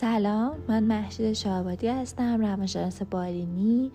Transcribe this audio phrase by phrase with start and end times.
[0.00, 3.90] سلام من محشید شعبادی هستم روانشناس بالینی.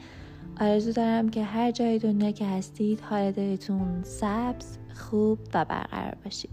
[0.62, 6.50] آرزو دارم که هر جای دنیا که هستید حال دلتون سبز خوب و برقرار باشید.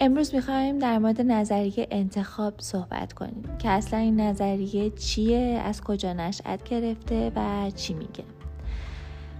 [0.00, 6.12] امروز می‌خوایم در مورد نظریه انتخاب صحبت کنیم که اصلا این نظریه چیه از کجا
[6.12, 8.24] نشأت گرفته و چی میگه.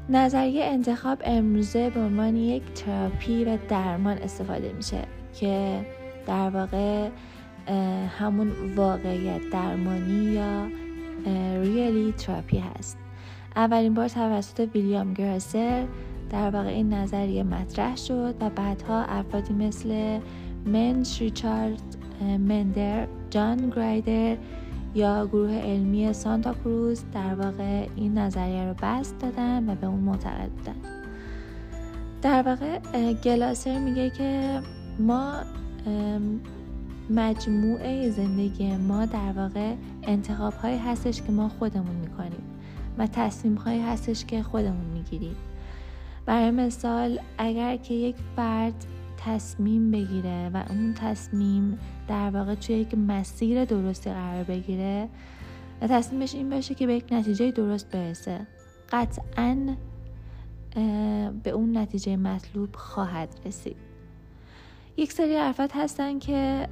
[0.09, 5.03] نظریه انتخاب امروزه به عنوان یک تراپی و درمان استفاده میشه
[5.41, 5.87] که
[6.27, 7.09] در واقع
[8.19, 10.67] همون واقعیت درمانی یا
[11.63, 12.99] ریالی تراپی هست.
[13.57, 15.87] اولین بار توسط ویلیام گراسر
[16.31, 20.21] در واقع این نظریه مطرح شد و بعدها افرادی مثل
[20.67, 24.37] منش ریچارد مندر جان گرایدر
[24.95, 30.01] یا گروه علمی سانتا کروز در واقع این نظریه رو بست دادن و به اون
[30.01, 30.77] معتقد بودن.
[32.23, 32.79] در واقع
[33.13, 34.61] گلاسر میگه که
[34.99, 35.35] ما
[37.11, 42.43] مجموعه زندگی ما در واقع انتخاب هایی هستش که ما خودمون می‌کنیم
[42.99, 45.37] و تصمیم هایی هستش که خودمون می‌گیریم.
[46.27, 48.85] برای مثال اگر که یک فرد
[49.17, 55.09] تصمیم بگیره و اون تصمیم در واقع توی یک مسیر درستی قرار بگیره
[55.81, 58.47] و تصمیمش این باشه که به یک نتیجه درست برسه.
[58.93, 59.77] قطعا
[61.43, 63.90] به اون نتیجه مطلوب خواهد رسید.
[64.97, 66.69] یک سری افراد هستن که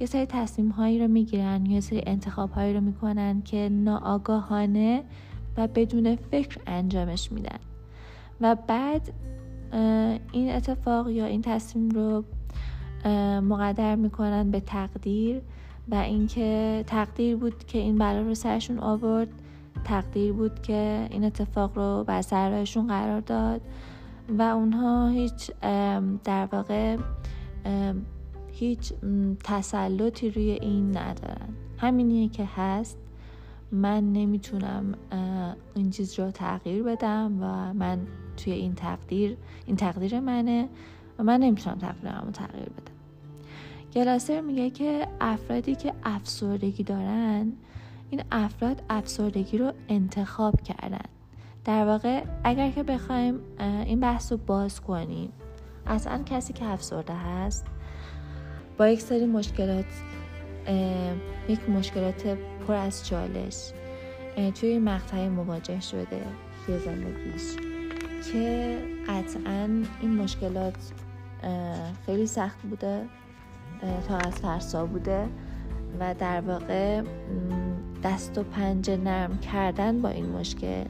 [0.00, 5.04] یه سری تصمیم هایی رو می‌گیرن یه سری انتخاب هایی رو می‌کنن که ناآگاهانه
[5.56, 7.58] و بدون فکر انجامش میدن.
[8.40, 9.12] و بعد
[10.32, 12.24] این اتفاق یا این تصمیم رو
[13.40, 15.40] مقدر می‌کنن به تقدیر
[15.88, 19.28] و اینکه تقدیر بود که این بلا رو سرشون آورد
[19.84, 23.60] تقدیر بود که این اتفاق رو بر سرشون قرار داد.
[24.28, 25.50] و اونها هیچ
[26.24, 26.96] در واقع
[28.52, 28.92] هیچ
[29.44, 31.48] تسلطی روی این ندارن.
[31.78, 32.98] همینیه که هست.
[33.72, 34.94] من نمی‌تونم
[35.74, 37.98] این چیز رو تغییر بدم و من
[38.36, 40.68] توی این تقدیر این تقدیر منه
[41.18, 42.92] و من نمی‌تونم تقدیرم رو تغییر بدم.
[43.94, 47.52] گلاسر میگه که افرادی که افسردگی دارن
[48.10, 51.04] این افراد افسردگی رو انتخاب کردن.
[51.68, 55.32] در واقع اگر که بخوایم این بحث رو باز کنیم
[55.86, 57.66] اصلا کسی که افسرده هست
[58.78, 59.84] با یک سری مشکلات
[61.48, 63.72] یک مشکلات پر از چالش
[64.54, 66.22] توی مقطعی مواجه شده
[66.66, 67.56] توی زندگیش
[68.32, 68.78] که
[69.08, 70.92] قطعا این مشکلات
[72.06, 73.06] خیلی سخت بوده
[74.08, 75.28] تا از فرسا بوده
[76.00, 77.02] و در واقع
[78.04, 80.84] دست و پنجه نرم کردن با این مشکل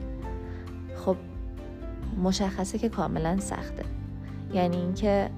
[2.23, 3.83] مشخصه که کاملا سخته.
[4.53, 5.29] یعنی اینکه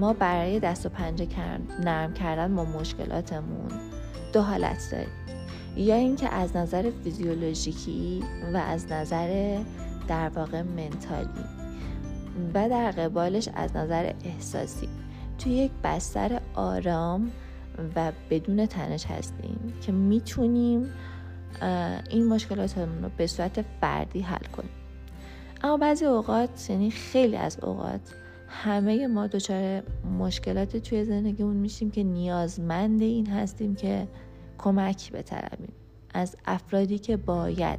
[0.00, 1.26] ما برای دست و پنجه
[1.84, 3.68] نرم کردن با مشکلاتمون
[4.32, 5.08] دو حالت داریم.
[5.76, 8.24] یا اینکه از نظر فیزیولوژیکی
[8.54, 9.58] و از نظر
[10.08, 11.44] در واقع منتالی
[12.54, 14.88] و در قبالش از نظر احساسی.
[15.38, 17.30] توی یک بستر آرام
[17.96, 20.90] و بدون تنش هستیم که می‌تونیم
[22.10, 24.70] این مشکلاتمون رو به صورت فردی حل کنیم.
[25.64, 28.00] اما بعضی اوقات یعنی خیلی از اوقات
[28.48, 29.82] همه ما دچار
[30.18, 34.08] مشکلات توی زندگیمون میشیم که نیازمند این هستیم که
[34.58, 35.72] کمک بطلبیم
[36.14, 37.78] از افرادی که باید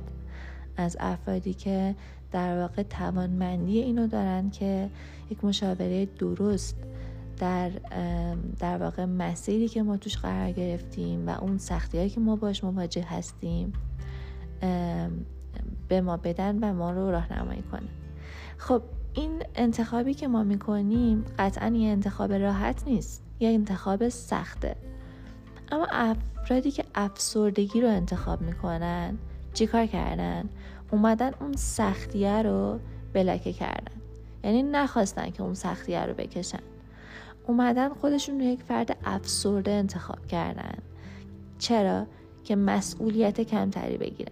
[0.78, 1.96] از افرادی که
[2.32, 4.90] در واقع توانمندی اینو دارن که
[5.32, 6.76] یک مشاوره درست
[7.38, 7.70] در
[8.60, 13.06] در واقع مسیری که ما توش قرار گرفتیم و اون سختی که ما باش مواجه
[13.10, 13.74] هستیم
[15.88, 17.90] به ما بدن و ما رو راهنمایی کنه.
[18.58, 18.82] خب
[19.14, 24.76] این انتخابی که ما می‌کنیم قطعا یه انتخاب راحت نیست یه انتخاب سخته.
[25.72, 29.18] اما افرادی که افسردگی رو انتخاب می‌کنن
[29.54, 30.50] چیکار کردن؟
[30.92, 32.80] اومدن اون سختیه رو
[33.14, 33.96] بلکه کردن.
[34.44, 36.60] یعنی نخواستن که اون سختیه رو بکشن.
[37.48, 40.78] اومدن خودشون رو یک فرد افسرده انتخاب کردن.
[41.60, 42.06] چرا؟
[42.44, 44.32] که مسئولیت کمتری بگیرن.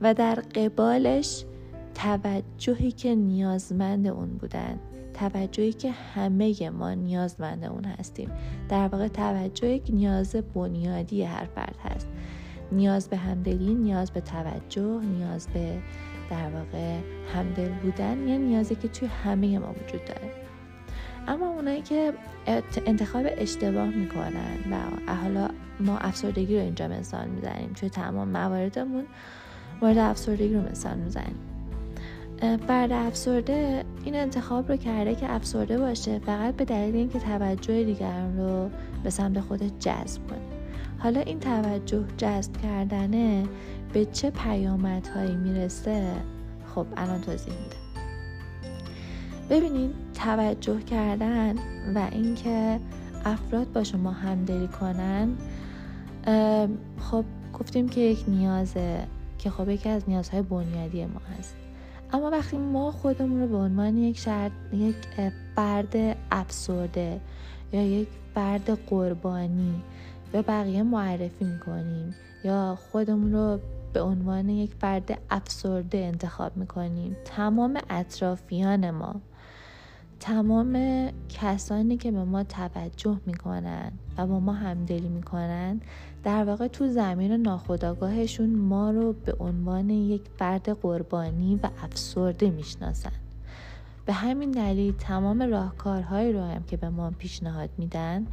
[0.00, 1.44] و در قبالش
[1.94, 4.78] توجهی که نیازمند اون بودن
[5.14, 8.30] توجهی که همه ما نیازمند اون هستیم.
[8.68, 12.08] در واقع توجه یک نیاز بنیادی هر فرد هست.
[12.72, 15.78] نیاز به همدلی نیاز به توجه نیاز به
[16.30, 16.98] در واقع
[17.34, 20.32] همدل بودن یه نیازی که توی همه ما وجود داره.
[21.28, 22.12] اما اونایی که
[22.86, 25.48] انتخاب اشتباه می‌کنن و حالا
[25.80, 29.04] ما افسردگی رو اینجا مثال می‌زنیم توی تمام مواردمون
[29.82, 31.36] مورد افسردگی رو مثال می‌زنیم
[32.68, 38.38] فرد افسرده این انتخاب رو کرده که افسرده باشه فقط به دلیل اینکه توجه دیگران
[38.38, 38.70] رو
[39.04, 40.38] به سمت خودش جذب کنه.
[40.98, 43.44] حالا این توجه جذب کردنه
[43.92, 46.12] به چه پیامدهایی می‌رسه؟
[46.74, 47.76] خب الان توضیح میده
[49.50, 51.54] ببینید توجه کردن
[51.94, 52.80] و اینکه
[53.24, 55.28] افراد با شما همدلی کنن
[57.00, 57.24] خب
[57.58, 59.06] گفتیم که یک نیازه.
[59.38, 61.56] که خب یکی از نیازهای بنیادی ما هست.
[62.12, 64.96] اما وقتی ما خودمون رو به عنوان یک شرط یک
[65.56, 67.20] فرد افسرده
[67.72, 69.82] یا یک فرد قربانی
[70.32, 72.14] به بقیه معرفی می‌کنیم
[72.44, 73.58] یا خودمون رو
[73.92, 79.20] به عنوان یک فرد افسرده انتخاب می‌کنیم تمام اطرافیان ما
[80.20, 80.78] تمام
[81.28, 85.80] کسانی که به ما توجه می‌کنن و با ما همدلی می‌کنن
[86.28, 93.12] در واقع تو زمین ناخداگاهشون ما رو به عنوان یک فرد قربانی و افسرده می‌شناسن.
[94.06, 98.26] به همین دلیل تمام راهکارهایی رو هم که به ما پیشنهاد میدن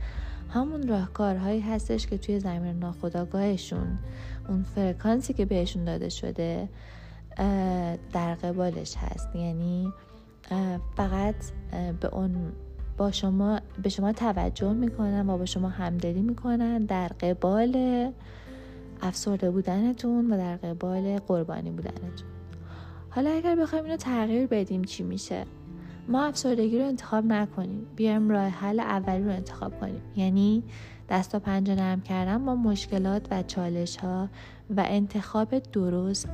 [0.50, 3.98] همون راهکارهایی هستش که توی زمین ناخداگاهشون
[4.50, 6.70] اون فرکانسی که بهشون داده شده
[8.14, 9.36] در قبالش هست.
[9.36, 9.94] یعنی
[10.98, 11.36] فقط
[12.00, 12.52] به اون
[12.98, 18.12] با شما به شما توجه می‌کنن و با شما همدلی می‌کنن در قبال
[19.02, 22.28] افسرده بودنتون و در قبال قربانی بودنتون.
[23.10, 25.46] حالا اگر بخوایم اینو تغییر بدیم چی میشه؟
[26.08, 30.02] ما افسردگی رو انتخاب نکنیم بیایم راه حل اولی رو انتخاب کنیم.
[30.16, 30.64] یعنی
[31.10, 34.30] دست و پنجه نرم کردن با مشکلات و چالش ها
[34.78, 36.30] و انتخاب درست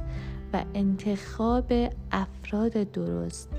[0.53, 1.73] و انتخاب
[2.11, 3.49] افراد درست.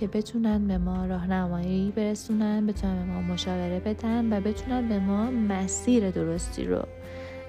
[0.00, 5.30] که بتونن به ما راهنمایی برسونن بتونن به ما مشاوره بدن و بتونن به ما
[5.30, 6.82] مسیر درستی رو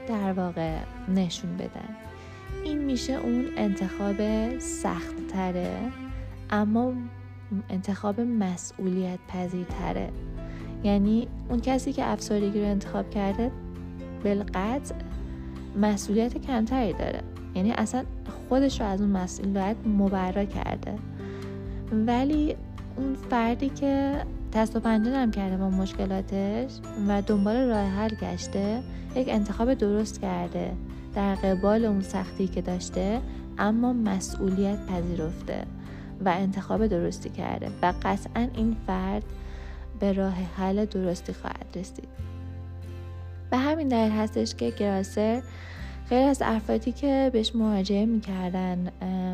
[0.07, 0.77] در واقع
[1.15, 1.95] نشون بدن.
[2.63, 4.15] این میشه اون انتخاب
[4.59, 5.77] سخت تره
[6.49, 6.93] اما
[7.69, 10.09] انتخاب مسئولیت پذیرتره
[10.83, 13.51] یعنی اون کسی که افسردگی رو انتخاب کرده
[14.23, 14.95] بالقطع
[15.81, 17.21] مسئولیت کمتری داره.
[17.55, 18.03] یعنی اصلا
[18.49, 20.93] خودش رو از اون مسئولیت مبرا کرده.
[21.91, 22.55] ولی
[22.97, 24.21] اون فردی که
[24.53, 26.71] دست و پنجه نرم کرده با مشکلاتش
[27.07, 28.83] و دنبال راه حل گشته
[29.15, 30.73] یک انتخاب درست کرده
[31.15, 33.21] در قبال اون سختی که داشته
[33.57, 35.65] اما مسئولیت پذیرفته
[36.25, 39.23] و انتخاب درستی کرده و قطعا این فرد
[39.99, 42.07] به راه حل درستی خواهد رسید.
[43.51, 45.41] به همین دلیل هستش که گراسر
[46.09, 48.91] خیلی از افرادی که بهش مراجعه می‌کردن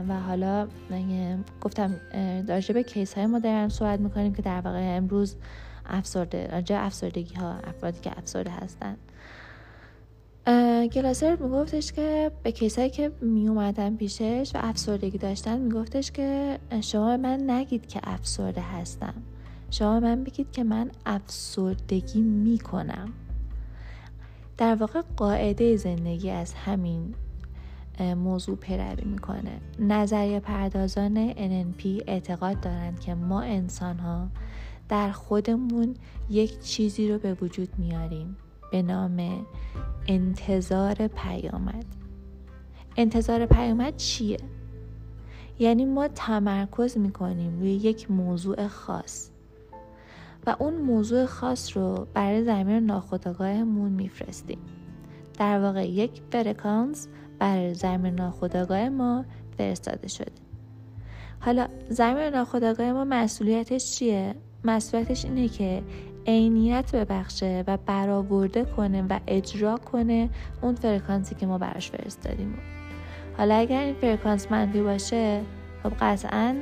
[0.09, 0.67] و حالا
[1.61, 1.95] گفتم
[2.47, 5.35] راجع به کیس های ما صحبت می‌کنیم که در واقع امروز
[5.85, 8.97] افسرده راجع افسردگی ها افرادی که افسرده هستن.
[10.93, 17.17] گلاسر میگفتش که به کیسایی که می اومدن پیشش و افسردگی داشتن میگفتش که شما
[17.17, 19.13] من نگید که افسرده هستم.
[19.69, 23.13] شما من بگید که من افسردگی می‌کنم.
[24.61, 27.15] در واقع قاعده زندگی از همین
[27.99, 29.61] موضوع پیروی می‌کنه.
[29.79, 34.27] نظریه پردازان NNP اعتقاد دارند که ما انسان ها
[34.89, 35.95] در خودمون
[36.29, 38.37] یک چیزی رو به وجود میاریم.
[38.71, 39.45] به نام
[40.07, 41.85] انتظار پیامد.
[42.97, 44.37] انتظار پیامد چیه؟
[45.59, 49.30] یعنی ما تمرکز می‌کنیم روی یک موضوع خاص.
[50.47, 54.59] و اون موضوع خاص رو برای زمین ناخودآگاهمون میفرستیم.
[55.39, 57.07] در واقع یک فرکانس
[57.39, 59.25] برای زمین ناخودآگاه ما
[59.57, 60.31] فرستاده شده.
[61.39, 65.83] حالا زمین ناخودآگاه ما مسئولیتش چیه؟ مسئولیتش اینه که
[66.27, 70.29] عینیت ببخشه و برآورده کنه و اجرا کنه
[70.61, 72.53] اون فرکانسی که ما براش فرستادیم.
[73.37, 75.41] حالا اگر این فرکانس منفی باشه
[75.83, 76.55] خب قطعا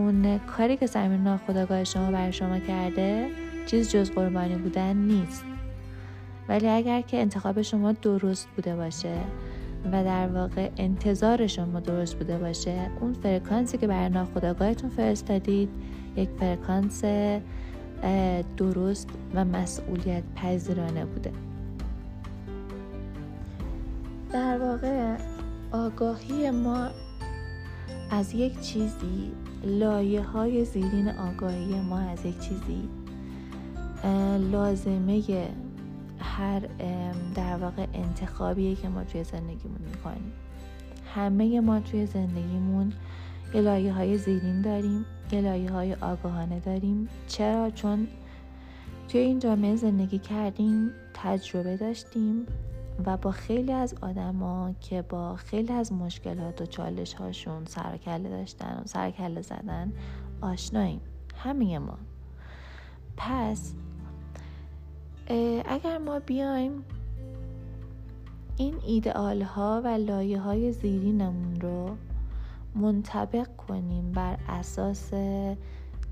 [0.00, 3.28] اون کاری که زمین ناخداگاه شما برای شما کرده
[3.66, 5.44] چیز جز قربانی بودن نیست.
[6.48, 9.18] ولی اگر که انتخاب شما درست بوده باشه
[9.92, 15.68] و در واقع انتظار شما درست بوده باشه اون فرکانسی که برای ناخداگاهتون فرستادید
[16.16, 17.04] یک فرکانس
[18.56, 21.32] درست و مسئولیت پذیرانه بوده.
[24.32, 25.16] در واقع
[25.72, 26.88] آگاهی ما
[28.10, 29.32] از یک چیزی
[29.64, 32.88] لایه های زیرین آگاهی ما از یک چیزی
[34.52, 35.22] لازمه
[36.18, 36.60] هر
[37.34, 40.32] در واقع انتخابیه که ما توی زندگیمون می‌کنیم.
[41.14, 42.92] همه ما توی زندگیمون
[43.54, 47.08] یه های زیرین داریم یه های آگاهانه داریم.
[47.28, 48.08] چرا؟ چون
[49.08, 52.46] توی این جامعه زندگی کردیم تجربه داشتیم.
[53.06, 58.80] و با خیلی از آدما که با خیلی از مشکلات و چالش هاشون سرکله داشتن
[58.84, 59.92] و سرکله زدن
[60.40, 61.00] آشناییم.
[61.36, 61.98] همه ما.
[63.16, 63.74] پس
[65.64, 66.84] اگر ما بیایم
[68.56, 71.96] این ایدئال ها و لایه های زیرینمون رو
[72.74, 75.10] منطبق کنیم بر اساس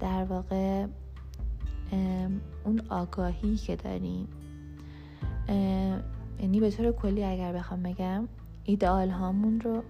[0.00, 0.86] در واقع
[2.64, 4.28] اون آگاهی که داریم.
[6.40, 8.28] یعنی به طور کلی اگر بخوام بگم
[8.64, 9.82] ایدئال هامون رو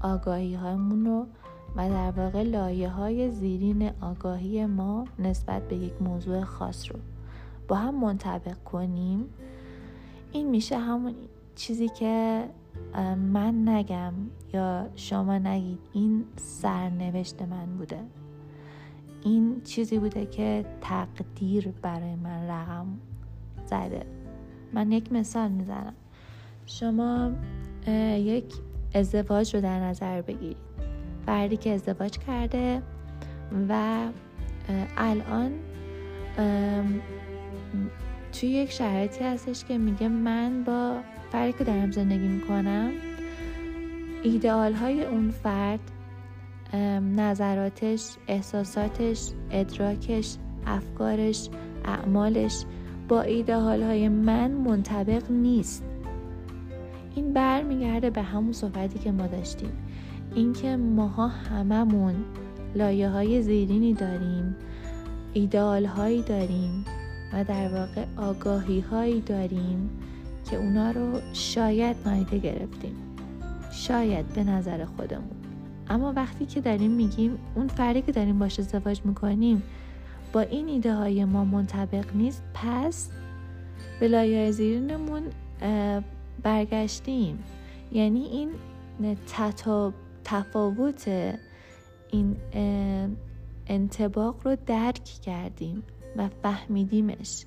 [0.00, 1.26] آگاهی هامون رو
[1.76, 6.98] و در واقع لایه های زیرین آگاهی ما نسبت به یک موضوع خاص رو
[7.68, 9.24] با هم منطبق کنیم
[10.32, 11.14] این میشه همون
[11.54, 12.44] چیزی که
[13.32, 14.12] من نگم
[14.52, 15.78] یا شما نگید.
[15.92, 18.00] این سرنوشت من بوده.
[19.24, 22.86] این چیزی بوده که تقدیر برای من رقم
[23.66, 24.06] زده.
[24.74, 25.94] من یک مثال می‌زنم.
[26.66, 27.32] شما
[28.16, 28.44] یک
[28.94, 30.56] ازدواج رو در نظر بگیرید.
[31.26, 32.82] فردی که ازدواج کرده
[33.68, 34.04] و
[34.96, 35.52] الان
[38.32, 41.00] توی یک شرایطی هستش که میگه من با
[41.32, 42.90] فردی که دارم زندگی می‌کنم
[44.22, 45.80] ایدئال های اون فرد
[47.16, 51.48] نظراتش احساساتش ادراکش افکارش
[51.84, 52.64] اعمالش
[53.08, 55.84] با ایدئال های من منطبق نیست.
[57.14, 59.72] این برمیگرده به همون صحبتی که ما داشتیم.
[60.34, 62.14] اینکه ماها هممون
[62.74, 64.56] لایه های زیرینی داریم
[65.32, 66.84] ایدئال هایی داریم
[67.32, 69.90] و در واقع آگاهی هایی داریم
[70.50, 72.94] که اونا رو شاید نایده گرفتیم.
[73.72, 75.36] شاید به نظر خودمون.
[75.88, 79.62] اما وقتی که داریم میگیم اون فردی که داریم باش ازدواج می‌کنیم
[80.34, 83.10] با این ایده های ما منطبق نیست پس
[84.00, 85.22] به لایه زیرینمون
[86.42, 87.38] برگشتیم.
[87.92, 88.48] یعنی این
[90.24, 91.08] تفاوت
[92.10, 92.36] این
[93.66, 95.82] انتباق رو درک کردیم
[96.16, 97.44] و فهمیدیمش.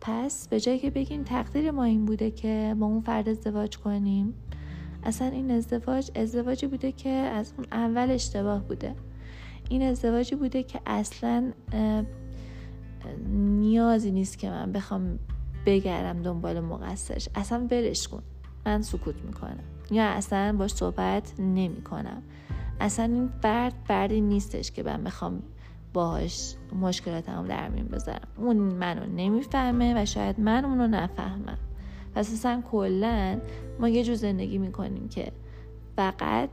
[0.00, 4.34] پس به جای که بگیم تقدیر ما این بوده که با اون فرد ازدواج کنیم
[5.02, 8.94] اصلا این ازدواج ازدواجی بوده که از اون اول اشتباه بوده.
[9.68, 11.52] این ازدواجی بوده که اصلا
[13.58, 15.18] نیازی نیست که من بخوام
[15.66, 17.28] بگردم دنبال مقصرش.
[17.34, 18.22] اصلا ولش کن.
[18.66, 19.64] من سکوت می‌کنم.
[19.90, 22.22] یا اصلا باش صحبت نمی‌کنم.
[22.80, 25.42] اصلا این فرد فردی نیستش که من بخوام
[25.92, 28.28] باهاش مشکلاتمو در میون بذارم.
[28.36, 31.58] اون منو نمی‌فهمه و شاید من اونو نفهمم.
[32.14, 33.40] پس اصلا کلا
[33.80, 35.32] ما یه جور زندگی می‌کنیم که
[35.96, 36.50] فقط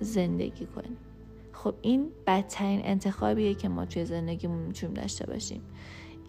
[0.00, 0.96] زندگی کنیم.
[1.66, 5.60] خب این بدترین انتخابیه که ما توی زندگیمون می‌تونیم داشته باشیم.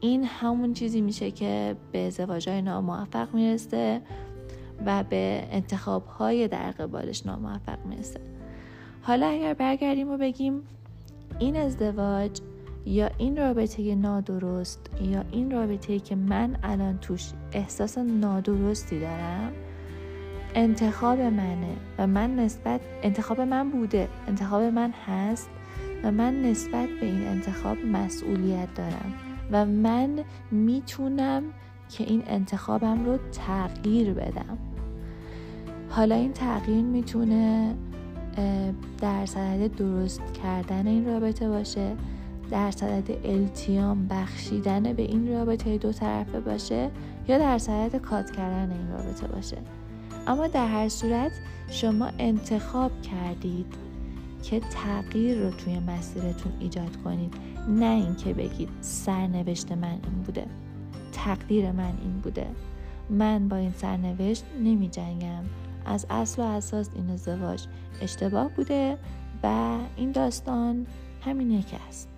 [0.01, 4.01] این همون چیزی میشه که به ازدواجهای ناموفق می‌رسه
[4.85, 8.19] و به انتخابهای در قبالش ناموفق می‌رسه.
[9.01, 10.61] حالا اگر برگردیم و بگیم
[11.39, 12.39] این ازدواج
[12.85, 19.51] یا این رابطه نادرست یا این رابطه که من الان توش احساس نادرستی دارم
[20.57, 25.49] انتخاب منه و من نسبت انتخاب من بوده انتخاب من هست
[26.03, 29.13] و من نسبت به این انتخاب مسئولیت دارم
[29.51, 30.09] و من
[30.51, 31.43] می‌تونم
[31.89, 34.57] که این انتخابم رو تغییر بدم.
[35.89, 37.75] حالا این تغییر می‌تونه
[39.01, 41.95] در صدد درست کردن این رابطه باشه
[42.51, 46.89] در صدد التیام بخشیدن به این رابطه دو طرفه باشه
[47.27, 49.57] یا در صدد کات کردن این رابطه باشه.
[50.27, 51.31] اما در هر صورت
[51.69, 53.73] شما انتخاب کردید
[54.43, 57.33] که تغییر رو توی مسیرتون ایجاد کنید.
[57.67, 60.45] نه اینکه بگید سرنوشت من این بوده
[61.11, 62.47] تقدیر من این بوده.
[63.09, 65.43] من با این سرنوشت نمی جنگم
[65.85, 67.65] از اصل و اساس این ازدواج
[68.01, 68.97] اشتباه بوده
[69.43, 70.87] و این داستان
[71.21, 72.16] همین یک است.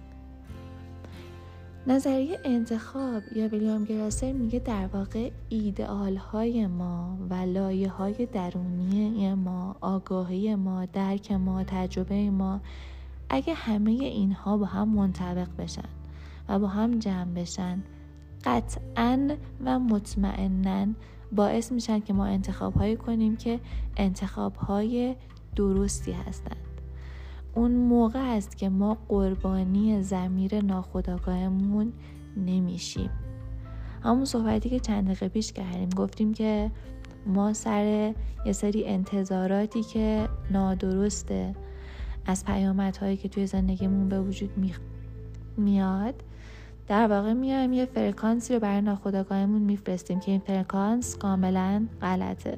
[1.88, 9.34] نظریه انتخاب یا ویلیام گراسر میگه در واقع ایدئال های ما و لایه های درونی
[9.34, 12.62] ما آگاهی ما درک ما تجربه ما
[13.30, 15.90] اگه همه اینها با هم منطبق بشن
[16.50, 17.84] و با هم جمع بشن
[18.44, 19.30] قطعا
[19.66, 20.88] و مطمئنا
[21.32, 23.60] باعث میشن که ما انتخاب هایی کنیم که
[23.98, 25.16] انتخاب های
[25.56, 26.69] درستی هستند
[27.56, 31.94] اون موقع است که ما قربانی زمیر ناخداگاهمون
[32.38, 33.10] نمیشیم.
[34.04, 36.72] همون صحبتی که چند دقیقه پیش کردیم گفتیم که
[37.26, 38.14] ما سر
[38.46, 41.56] یه سری انتظاراتی که نادرسته
[42.26, 44.50] از پیامدهایی که توی زندگیمون به وجود
[45.58, 46.24] میاد
[46.88, 52.58] در واقع میایم یه فرکانسی رو برای ناخودآگاهمون میفرستیم که این فرکانس کاملا غلطه.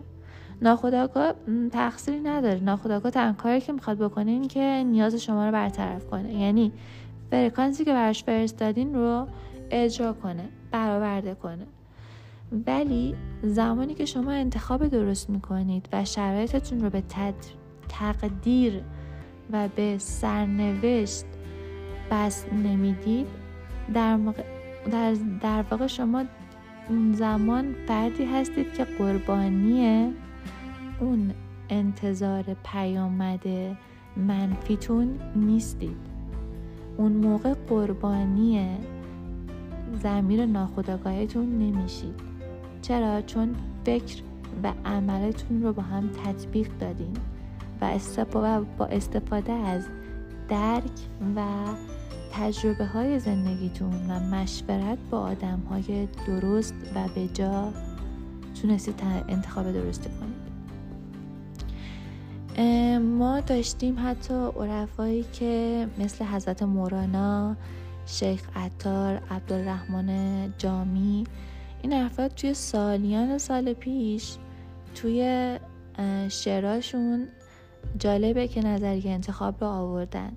[0.61, 1.33] ناخودآگاه
[1.71, 2.59] تقصیری نداره.
[2.59, 6.33] ناخودآگاه تنها کاری که می‌خواد بکنه این که نیاز شما رو برطرف کنه.
[6.33, 6.71] یعنی
[7.31, 9.27] فرکانسی که براش فرستادین رو
[9.71, 11.65] اجرا کنه برآورده کنه.
[12.67, 17.03] ولی زمانی که شما انتخاب درست می‌کنید و شرایطتون رو به
[17.89, 18.81] تقدیر
[19.51, 21.25] و به سرنوشت
[22.11, 23.27] بس نمی‌دید
[23.93, 24.19] در,
[24.91, 26.23] در, در واقع شما
[26.89, 30.13] اون زمان فردی هستید که قربانی
[31.01, 31.33] اون
[31.69, 33.47] انتظار پیامد
[34.17, 35.97] منفیتون نیستید.
[36.97, 38.77] اون موقع قربانی
[40.03, 42.15] زمیر ناخداگاهتون نمیشید.
[42.81, 43.55] چرا؟ چون
[43.85, 44.21] فکر
[44.63, 47.17] و عملتون رو با هم تطبیق دادین
[47.81, 47.99] و
[48.77, 49.87] با استفاده از
[50.49, 50.91] درک
[51.35, 51.43] و
[52.33, 57.73] تجربه های زندگیتون و مشورت با آدم های درست و به جا
[58.61, 60.30] تونستید انتخاب درستی کنید.
[62.99, 67.55] ما داشتیم حتی عرفایی که مثل حضرت مورانا
[68.05, 71.23] شیخ عطار عبدالرحمن جامی
[71.81, 74.37] این افراد توی سالیان سال پیش
[74.95, 75.59] توی
[76.29, 77.27] شعراشون
[77.99, 80.31] جالبه که نظریه انتخاب رو آوردن.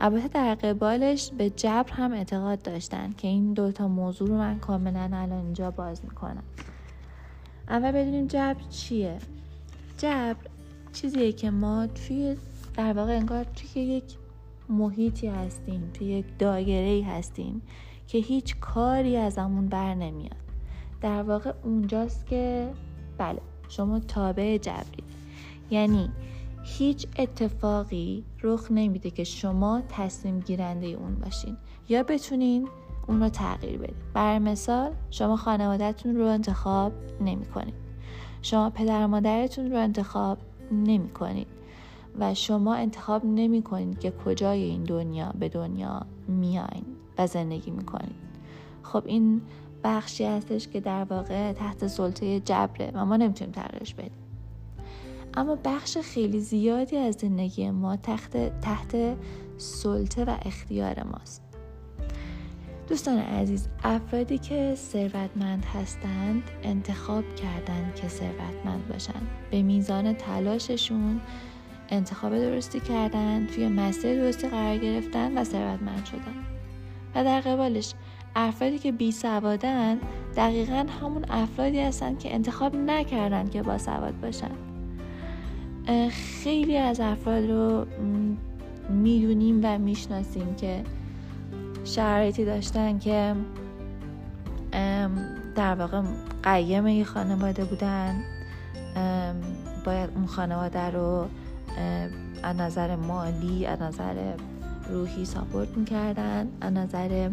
[0.00, 5.10] البته در قبالش به جبر هم اعتقاد داشتن که این دوتا موضوع رو من کاملا
[5.12, 6.42] الان اینجا باز می‌کنم.
[7.68, 9.18] اول بدونیم جبر چیه؟
[9.98, 10.36] جبر
[10.92, 12.36] چیزیه که ما توی
[12.74, 14.04] در واقع انگار توی یک
[14.68, 17.62] محیطی هستیم توی یک دایره هستیم
[18.06, 20.36] که هیچ کاری از همون بر نمیاد.
[21.00, 22.72] در واقع اونجاست که
[23.18, 25.04] بله شما تابع جبری
[25.70, 26.10] یعنی
[26.62, 31.56] هیچ اتفاقی رخ نمیده که شما تصمیم گیرنده اون باشین.
[31.88, 32.68] یا بتونین
[33.06, 37.74] اون رو تغییر بدید بر مثال شما خانوادهتون رو انتخاب نمی کنید
[38.42, 40.38] شما پدر مادرتون رو انتخاب
[40.72, 41.46] نمی کنید
[42.18, 46.84] و شما انتخاب نمی کنید که کجای این دنیا به دنیا میاین
[47.18, 48.30] و زندگی می کنید
[48.82, 49.42] خب این
[49.84, 54.12] بخشی هستش که در واقع تحت سلطه جبره و ما نمی‌تونیم تغییرش بدیم.
[55.34, 59.16] اما بخش خیلی زیادی از زندگی ما تحت, تحت
[59.58, 61.49] سلطه و اختیار ماست.
[62.90, 71.20] دوستان عزیز افرادی که ثروتمند هستند انتخاب کردند که ثروتمند باشند به میزان تلاششون
[71.88, 76.34] انتخاب درستی کردن توی مسیر درستی قرار گرفتن و ثروتمند شدن.
[77.14, 77.94] و در قبالش
[78.36, 79.98] افرادی که بی سوادن
[80.36, 84.50] دقیقا همون افرادی هستن که انتخاب نکردن که با سواد باشن.
[86.42, 87.86] خیلی از افراد رو
[88.90, 90.82] می‌دونیم و می‌شناسیم که
[91.84, 93.34] شرایطی داشتن که
[95.54, 96.02] در واقع
[96.42, 98.22] قیم یه خانواده بودن.
[99.84, 101.28] باید اون خانواده رو
[102.42, 104.32] از نظر مالی از نظر
[104.90, 106.48] روحی ساپورت می‌کردن.
[106.60, 107.30] از نظر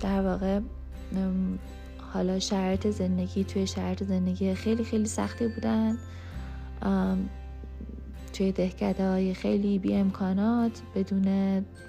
[0.00, 0.60] در واقع
[2.12, 5.98] حالا شرط زندگی توی شرط زندگی خیلی خیلی سختی بودن.
[8.32, 11.26] توی دهکده های خیلی بی امکانات بدون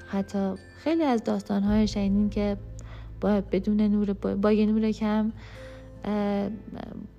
[0.08, 2.58] حتی خیلی از داستان های شنیدیم که
[3.22, 5.32] با بدون نور با, یه نور کم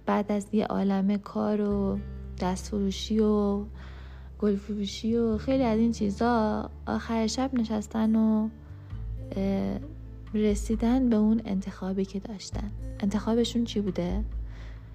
[0.06, 1.98] بعد از یه عالم کار و
[2.40, 3.64] دستفروشی و
[4.38, 8.48] گل فروشی و خیلی از این چیزا آخر شب نشستن و
[10.34, 14.24] رسیدن به اون انتخابی که داشتن انتخابشون چی بوده؟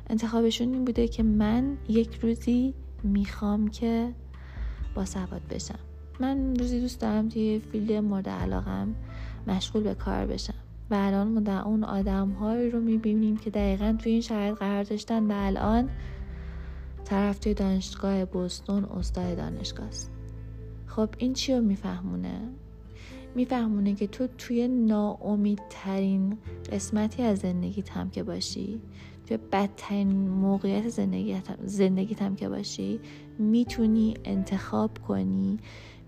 [0.10, 4.14] انتخابشون این بوده که من یک روزی می‌خوام که
[4.96, 5.80] با سواد بشم.
[6.20, 8.96] من روزی دوست دارم توی فیلد مورد علاقم
[9.48, 10.54] مشغول به کار بشم.
[10.92, 15.32] و الان در اون آدم هایی رو می‌بینیم که دقیقا توی این شرایط قرار داشتن
[15.32, 15.90] و الان
[17.06, 20.12] طرف توی دانشگاه بوستون استاد دانشگاه است.
[20.88, 22.42] خب این چی رو میفهمونه؟
[23.36, 26.38] میفهمونه که تو توی ناامیدترین
[26.72, 28.82] قسمتی از زندگیت هم که باشی
[29.30, 30.90] توی بدترین موقعیت
[31.66, 33.00] زندگیت, هم که باشی
[33.40, 35.58] می‌تونی انتخاب کنی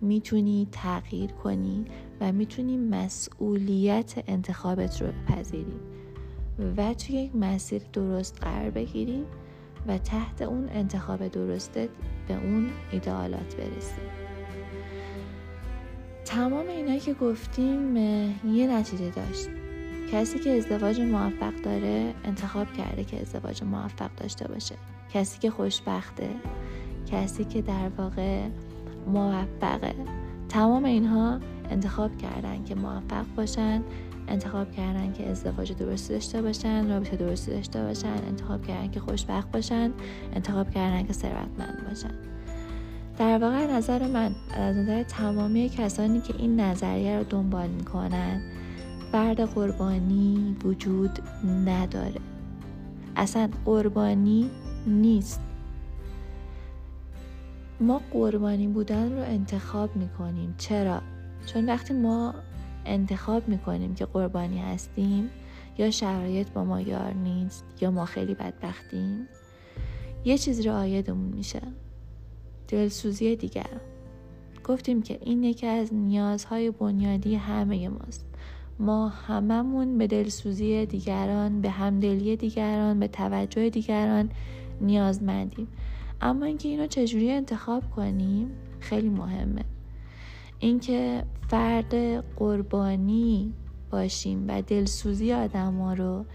[0.01, 1.85] می‌تونی تغییر کنی
[2.21, 5.79] و می‌تونی مسئولیت انتخابت رو بپذیری
[6.77, 9.25] و توی یک مسیر درست قرار بگیری
[9.87, 11.89] و تحت اون انتخاب درستت
[12.27, 14.01] به اون ایدئالات برسی.
[16.25, 17.97] تمام اینا که گفتیم
[18.45, 19.60] یه نتیجه داشت.
[20.11, 24.75] کسی که ازدواج موفق داره انتخاب کرده که ازدواج موفق داشته باشه.
[25.13, 26.29] کسی که خوشبخته
[27.11, 28.41] کسی که در واقع
[29.07, 29.93] موفقه.
[30.49, 33.83] تمام اینها انتخاب کردن که موفق باشن
[34.27, 39.51] انتخاب کردن که ازدواج درستی داشته باشن رابطه درستی داشته باشن انتخاب کردن که خوشبخت
[39.51, 39.91] باشن
[40.33, 42.13] انتخاب کردن که ثروتمند باشن.
[43.17, 48.50] در واقع نظر من از نظر تمامی کسانی که این نظریه رو دنبال می‌کنن
[49.11, 51.19] فرد قربانی وجود
[51.65, 52.21] نداره.
[53.15, 54.49] اصلا قربانی
[54.87, 55.41] نیست.
[57.79, 60.55] ما قربانی بودن رو انتخاب می‌کنیم.
[60.57, 61.01] چرا؟
[61.45, 62.33] چون وقتی ما
[62.85, 65.29] انتخاب می‌کنیم که قربانی هستیم
[65.77, 69.27] یا شرایط با ما یار نیست یا ما خیلی بدبختیم
[70.25, 71.61] یه چیزی رو آیدمون میشه.
[72.67, 73.81] دلسوزی دیگر.
[74.63, 78.30] گفتیم که این یکی از نیازهای بنیادی همه ماست.
[78.81, 84.29] ما هممون به دلسوزی دیگران به همدلی دیگران به توجه دیگران
[84.81, 85.67] نیازمندیم.
[86.21, 89.63] اما اینکه اینو چجوری انتخاب کنیم خیلی مهمه.
[90.59, 91.95] اینکه فرد
[92.35, 93.53] قربانی
[93.91, 96.25] باشیم و دلسوزی آدم ها رو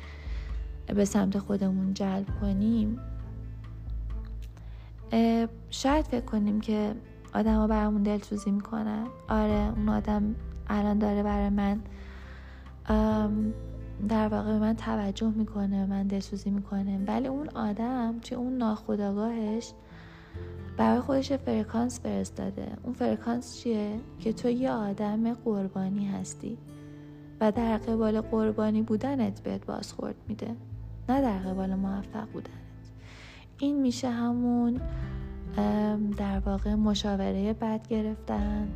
[0.86, 2.98] به سمت خودمون جلب کنیم
[5.70, 6.94] شاید فکر کنیم که
[7.34, 9.06] آدما برامون دلسوزی می‌کنن.
[9.28, 10.34] آره اون آدم
[10.68, 11.80] الان داره برای من
[14.08, 17.04] در واقع به من توجه می‌کنه من دلسوزی می‌کنه.
[17.06, 19.72] ولی اون آدم توی اون ناخداگاهش
[20.76, 22.66] برای خودش فرکانس فرستاده.
[22.82, 26.58] اون فرکانس چیه؟ که تو یه آدم قربانی هستی
[27.40, 30.56] و در قبال قربانی بودنت بهت بازخورد میده.
[31.08, 32.50] نه در قبال موفق بودنت.
[33.58, 34.80] این میشه همون
[36.16, 38.68] در واقع مشاوره بد گرفتن.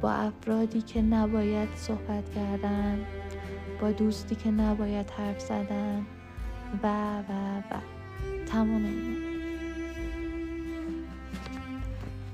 [0.00, 3.04] با افرادی که نباید صحبت کردن
[3.80, 6.06] با دوستی که نباید حرف زدن.
[6.82, 7.80] و و و.
[8.46, 9.16] تمام این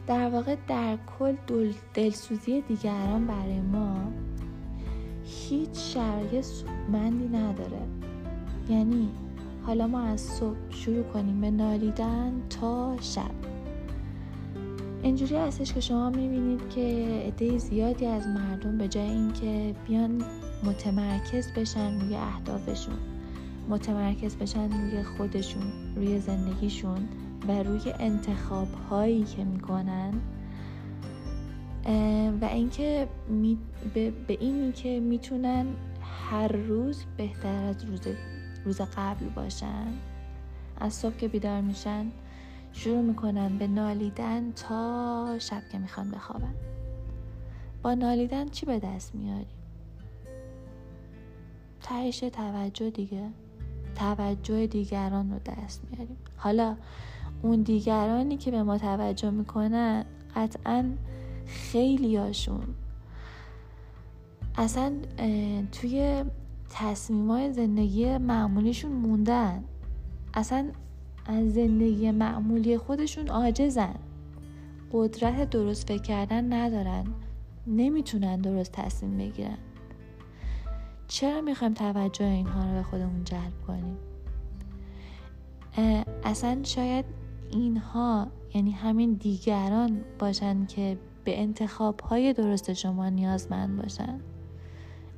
[0.07, 1.35] در واقع در کل
[1.95, 4.13] دلسوزی دیگران برای ما
[5.25, 7.83] هیچ شرایط سودمندی نداره.
[8.69, 9.09] یعنی
[9.67, 13.40] حالا ما از صبح شروع کنیم به نالیدن تا شب.
[15.03, 16.81] اینجوری هستش که شما می‌بینید که
[17.27, 20.25] عده زیادی از مردم به جای اینکه بیان
[20.65, 22.99] متمرکز بشن روی اهدافشون
[23.69, 25.63] متمرکز بشن روی خودشون
[25.97, 27.09] روی زندگیشون
[27.49, 30.15] و روی انتخاب هایی که می‌کنن
[32.41, 33.09] و اینکه
[33.95, 35.67] به, به اینی که می‌تونن
[36.31, 38.01] هر روز بهتر از روز
[38.65, 39.87] روز قبل باشن.
[40.81, 42.07] از صبح که بیدار میشن
[42.73, 46.55] شروع می‌کنن به نالیدن تا شب که می‌خوان بخوابن
[47.83, 49.47] با نالیدن چی به دست میاریم
[51.83, 53.29] تهش توجه دیگه.
[53.95, 56.17] توجه دیگران رو دست میاریم.
[56.37, 56.77] حالا
[57.43, 60.05] اون دیگرانی که به ما توجه می‌کنن
[60.37, 60.91] قطعا
[61.47, 62.75] خیلی هاشون
[64.57, 64.93] اصلا
[65.73, 66.25] توی
[66.71, 69.65] تصمیمای زندگی معمولیشون موندن.
[70.35, 70.71] اصلا
[71.31, 73.95] از زندگی معمولی خودشون عاجزن.
[74.93, 77.05] قدرت درست فکر کردن ندارن.
[77.67, 79.59] نمی‌تونن درست تصمیم بگیرن.
[81.09, 83.97] چرا می‌خوایم توجه اینها رو به خودمون جلب کنیم؟
[86.25, 87.05] اصلا شاید
[87.51, 94.21] اینها یعنی همین دیگران باشن که به انتخاب های درست شما نیازمند باشن.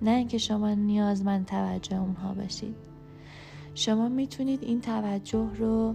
[0.02, 2.91] نه اینکه شما نیازمند توجه اونها باشید
[3.74, 5.94] شما می‌تونید این توجه رو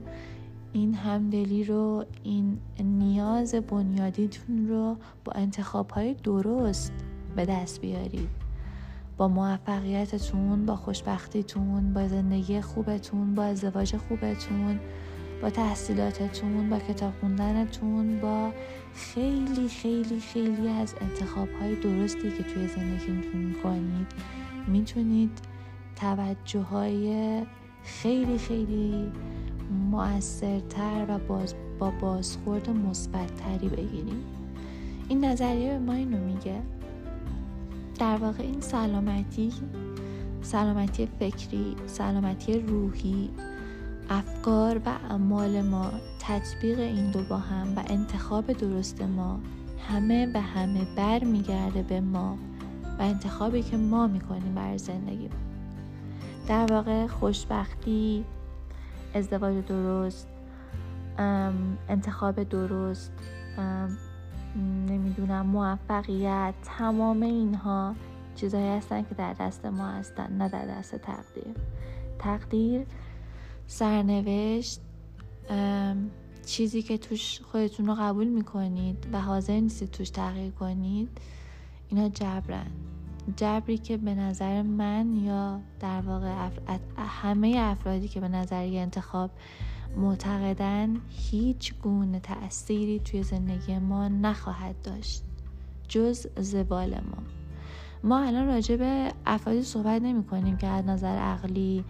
[0.73, 6.93] این همدلی رو این نیاز بنیادیتون رو با انتخاب های درست
[7.35, 8.29] به دست بیارید.
[9.17, 14.79] با موفقیتتون با خوشبختیتون با زندگی خوبتون با ازدواج خوبتون
[15.41, 18.51] با تحصیلاتتون با کتاب خوندنتون با
[18.93, 24.07] خیلی خیلی خیلی از انتخاب های درستی که توی زندگیتون می‌کنید
[24.67, 25.39] می‌تونید
[25.95, 27.41] توجه های
[27.87, 29.11] خیلی خیلی
[29.91, 34.23] مؤثرتر و باز با بازخورد مثبتتری بگیریم.
[35.09, 36.61] این نظریه به ما اینو میگه.
[37.99, 39.53] در واقع این سلامتی
[40.41, 43.29] سلامتی فکری سلامتی روحی
[44.09, 49.39] افکار و اعمال ما تطبیق این دو با هم و انتخاب درست ما
[49.89, 52.37] همه به همه بر میگرده به ما
[52.99, 55.29] و انتخابی که ما می‌کنیم برای زندگی
[56.47, 58.25] در واقع خوشبختی
[59.13, 60.27] ازدواج درست
[61.89, 63.11] انتخاب درست
[64.89, 67.95] نمی‌دونم موفقیت تمام اینها
[68.35, 71.55] چیزهایی هستن که در دست ما هستن نه در دست تقدیر.
[72.19, 72.85] تقدیر
[73.67, 74.81] سرنوشت
[76.45, 81.09] چیزی که توش خودتون رو قبول می‌کنید و حاضر نیستید توش تغییر کنید
[81.89, 82.71] اینا جبرن.
[83.35, 86.49] جبری که به نظر من یا در واقع
[86.97, 89.31] همه افرادی که به نظر انتخاب
[89.97, 95.23] معتقدن هیچ گونه تأثیری توی زندگی ما نخواهد داشت.
[95.87, 97.23] جز زوال ما.
[98.03, 101.83] ما الان راجع به افرادی صحبت نمی کنیم که از نظر عقلی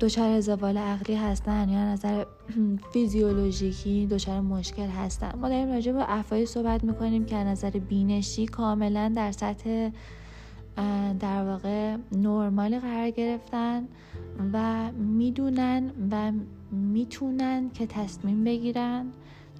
[0.00, 2.24] دچار زوال عقلی هستن یا نظر
[2.92, 5.38] فیزیولوژیکی دچار مشکل هستن.
[5.38, 9.90] ما داریم راجع به افرادی صحبت می‌کنیم که از نظر بینشی کاملا در سطح
[11.20, 13.88] در واقع نرمالی قرار گرفتن
[14.52, 16.32] و می‌دونن و
[16.70, 19.12] می‌تونن که تصمیم بگیرن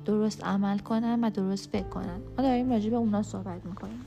[0.04, 2.20] درست عمل کنن و درست فکر کنن.
[2.38, 4.04] ما داریم راجع به اونا صحبت می‌کنیم.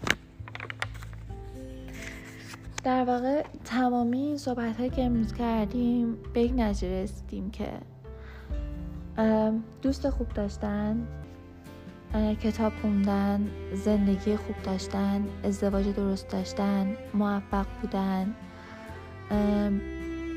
[2.86, 7.68] در واقع تمامی این صحبت هایی که امروز کردیم به یک نتیجه رسیدیم که
[9.82, 11.08] دوست خوب داشتن
[12.44, 18.36] کتاب خوندن زندگی خوب داشتن ازدواج درست داشتن موفق بودن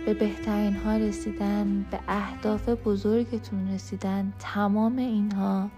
[0.06, 5.70] به بهترین ها رسیدن به اهداف بزرگتون رسیدن تمام اینها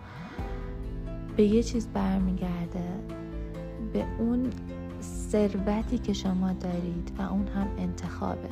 [1.37, 2.89] به یه چیز برمیگرده
[3.93, 4.51] به اون
[5.31, 8.49] ثروتی که شما دارید و اون هم انتخابه.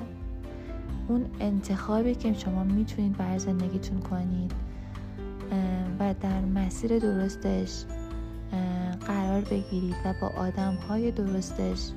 [1.09, 4.53] اون انتخابی که شما می‌تونید برای زندگیتون کنید
[6.01, 7.85] و در مسیر درستش
[9.07, 11.91] قرار بگیرید و با آدم های درستش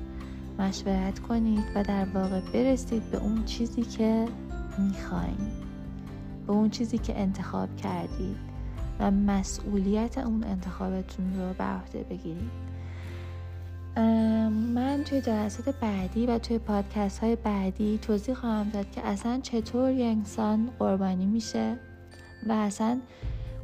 [0.58, 4.28] مشورت کنید و در واقع برسید به اون چیزی که
[4.78, 5.50] می‌خواین.
[6.46, 8.36] به اون چیزی که انتخاب کردید
[9.00, 12.61] و مسئولیت اون انتخابتون رو بر عهده بگیرید.
[13.96, 19.90] من توی جلسات بعدی و توی پادکست های بعدی توضیح خواهم داد که اصلا چطور
[19.90, 21.76] یه انسان قربانی میشه
[22.48, 23.00] و اصلا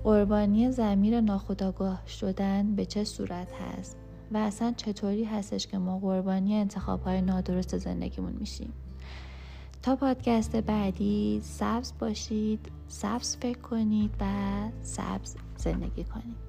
[0.04, 3.96] قربانی زمیر ناخداگاه شدن به چه صورت هست
[4.32, 8.72] و اصلا چطوری هستش که ما قربانی انتخاب های نادرست زندگیمون میشیم.
[9.82, 14.24] تا پادکست بعدی سبز باشید سبز فکر کنید و
[14.82, 16.47] سبز زندگی کنید.